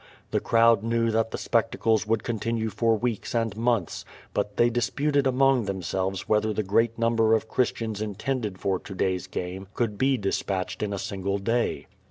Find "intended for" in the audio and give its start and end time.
8.01-8.79